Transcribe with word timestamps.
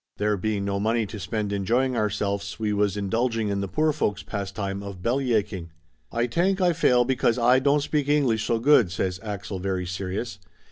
There 0.17 0.35
being 0.35 0.65
no 0.65 0.79
money 0.79 1.05
to 1.05 1.19
spend 1.19 1.53
enjoying 1.53 1.95
ourselfs, 1.95 2.57
we 2.57 2.73
was 2.73 2.97
indulging 2.97 3.49
in 3.49 3.61
the 3.61 3.67
poor 3.67 3.93
folks 3.93 4.23
pastime 4.23 4.81
of 4.81 5.03
belly 5.03 5.31
aching. 5.35 5.69
"Ay 6.11 6.25
tank 6.25 6.59
Ay 6.59 6.73
fail 6.73 7.05
because 7.05 7.37
Ay 7.37 7.59
don't 7.59 7.81
speak 7.83 8.09
English 8.09 8.43
so 8.43 8.57
good," 8.57 8.91
says 8.91 9.19
Axel 9.21 9.59
very 9.59 9.85
serious. 9.85 10.39